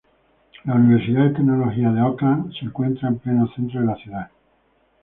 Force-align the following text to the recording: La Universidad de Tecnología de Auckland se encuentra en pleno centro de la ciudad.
La 0.65 0.73
Universidad 0.73 1.25
de 1.25 1.35
Tecnología 1.35 1.91
de 1.91 1.99
Auckland 1.99 2.51
se 2.55 2.65
encuentra 2.65 3.07
en 3.07 3.19
pleno 3.19 3.47
centro 3.55 3.81
de 3.81 3.85
la 3.85 3.95
ciudad. 3.97 4.31